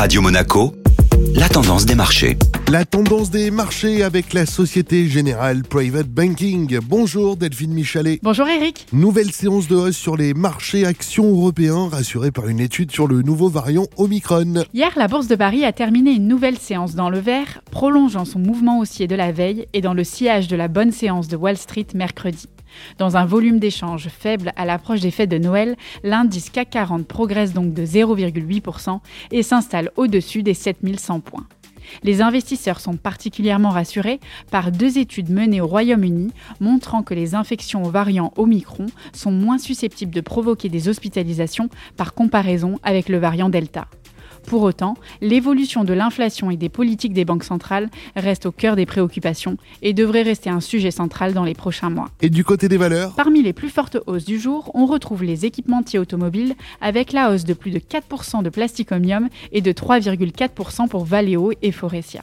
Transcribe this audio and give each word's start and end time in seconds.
Radio 0.00 0.22
Monaco, 0.22 0.72
la 1.34 1.46
tendance 1.50 1.84
des 1.84 1.94
marchés. 1.94 2.38
La 2.72 2.86
tendance 2.86 3.28
des 3.28 3.50
marchés 3.50 4.02
avec 4.02 4.32
la 4.32 4.46
Société 4.46 5.06
Générale 5.06 5.62
Private 5.62 6.08
Banking. 6.08 6.78
Bonjour 6.82 7.36
Delphine 7.36 7.74
Michalet. 7.74 8.18
Bonjour 8.22 8.48
Eric. 8.48 8.86
Nouvelle 8.94 9.30
séance 9.30 9.68
de 9.68 9.76
hausse 9.76 9.98
sur 9.98 10.16
les 10.16 10.32
marchés 10.32 10.86
actions 10.86 11.30
européens 11.30 11.90
rassurés 11.90 12.30
par 12.30 12.48
une 12.48 12.60
étude 12.60 12.90
sur 12.92 13.08
le 13.08 13.20
nouveau 13.20 13.50
variant 13.50 13.88
Omicron. 13.98 14.64
Hier, 14.72 14.90
la 14.96 15.06
Bourse 15.06 15.26
de 15.26 15.36
Paris 15.36 15.66
a 15.66 15.72
terminé 15.72 16.12
une 16.12 16.28
nouvelle 16.28 16.56
séance 16.56 16.94
dans 16.94 17.10
le 17.10 17.18
vert, 17.18 17.60
prolongeant 17.70 18.24
son 18.24 18.38
mouvement 18.38 18.78
haussier 18.78 19.06
de 19.06 19.16
la 19.16 19.32
veille 19.32 19.66
et 19.74 19.82
dans 19.82 19.92
le 19.92 20.04
sillage 20.04 20.48
de 20.48 20.56
la 20.56 20.68
bonne 20.68 20.92
séance 20.92 21.28
de 21.28 21.36
Wall 21.36 21.58
Street 21.58 21.88
mercredi. 21.94 22.48
Dans 22.98 23.16
un 23.16 23.24
volume 23.24 23.58
d'échange 23.58 24.08
faible 24.08 24.52
à 24.56 24.64
l'approche 24.64 25.00
des 25.00 25.10
fêtes 25.10 25.30
de 25.30 25.38
Noël, 25.38 25.76
l'indice 26.02 26.50
CAC 26.50 26.70
40 26.70 27.06
progresse 27.06 27.52
donc 27.52 27.74
de 27.74 27.84
0,8% 27.84 29.00
et 29.30 29.42
s'installe 29.42 29.90
au-dessus 29.96 30.42
des 30.42 30.54
7100 30.54 31.20
points. 31.20 31.46
Les 32.02 32.22
investisseurs 32.22 32.80
sont 32.80 32.96
particulièrement 32.96 33.70
rassurés 33.70 34.20
par 34.50 34.70
deux 34.72 34.98
études 34.98 35.30
menées 35.30 35.60
au 35.60 35.66
Royaume-Uni 35.66 36.32
montrant 36.60 37.02
que 37.02 37.14
les 37.14 37.34
infections 37.34 37.82
aux 37.82 37.90
variants 37.90 38.32
Omicron 38.36 38.86
sont 39.12 39.32
moins 39.32 39.58
susceptibles 39.58 40.14
de 40.14 40.20
provoquer 40.20 40.68
des 40.68 40.88
hospitalisations 40.88 41.68
par 41.96 42.14
comparaison 42.14 42.78
avec 42.82 43.08
le 43.08 43.18
variant 43.18 43.48
Delta. 43.48 43.88
Pour 44.46 44.62
autant, 44.62 44.94
l'évolution 45.20 45.84
de 45.84 45.92
l'inflation 45.92 46.50
et 46.50 46.56
des 46.56 46.68
politiques 46.68 47.12
des 47.12 47.24
banques 47.24 47.44
centrales 47.44 47.88
reste 48.16 48.46
au 48.46 48.52
cœur 48.52 48.76
des 48.76 48.86
préoccupations 48.86 49.56
et 49.82 49.92
devrait 49.92 50.22
rester 50.22 50.50
un 50.50 50.60
sujet 50.60 50.90
central 50.90 51.34
dans 51.34 51.44
les 51.44 51.54
prochains 51.54 51.90
mois. 51.90 52.08
Et 52.20 52.30
du 52.30 52.44
côté 52.44 52.68
des 52.68 52.76
valeurs? 52.76 53.14
Parmi 53.14 53.42
les 53.42 53.52
plus 53.52 53.68
fortes 53.68 53.98
hausses 54.06 54.24
du 54.24 54.38
jour, 54.38 54.70
on 54.74 54.86
retrouve 54.86 55.22
les 55.22 55.46
équipementiers 55.46 55.98
automobiles 55.98 56.54
avec 56.80 57.12
la 57.12 57.30
hausse 57.30 57.44
de 57.44 57.54
plus 57.54 57.70
de 57.70 57.78
4% 57.78 58.42
de 58.42 58.48
Plasticomium 58.48 59.28
et 59.52 59.60
de 59.60 59.72
3,4% 59.72 60.88
pour 60.88 61.04
Valeo 61.04 61.52
et 61.62 61.72
Forestia. 61.72 62.22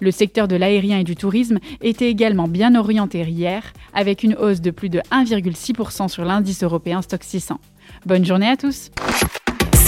Le 0.00 0.10
secteur 0.10 0.46
de 0.46 0.56
l'aérien 0.56 0.98
et 0.98 1.04
du 1.04 1.16
tourisme 1.16 1.58
était 1.80 2.10
également 2.10 2.48
bien 2.48 2.74
orienté 2.74 3.22
hier, 3.22 3.72
avec 3.94 4.22
une 4.22 4.34
hausse 4.34 4.60
de 4.60 4.70
plus 4.70 4.88
de 4.88 5.00
1,6% 5.10 6.08
sur 6.08 6.24
l'indice 6.24 6.62
européen 6.62 7.02
Stock 7.02 7.22
600. 7.24 7.58
Bonne 8.06 8.24
journée 8.24 8.48
à 8.48 8.56
tous 8.56 8.90